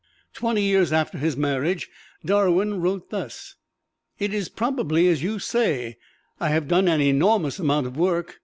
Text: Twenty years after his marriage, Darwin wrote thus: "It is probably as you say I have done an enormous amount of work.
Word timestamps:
Twenty 0.33 0.63
years 0.63 0.91
after 0.91 1.19
his 1.19 1.37
marriage, 1.37 1.87
Darwin 2.25 2.81
wrote 2.81 3.11
thus: 3.11 3.53
"It 4.17 4.33
is 4.33 4.49
probably 4.49 5.07
as 5.07 5.21
you 5.21 5.37
say 5.37 5.95
I 6.39 6.49
have 6.49 6.67
done 6.67 6.87
an 6.87 7.01
enormous 7.01 7.59
amount 7.59 7.85
of 7.85 7.97
work. 7.97 8.39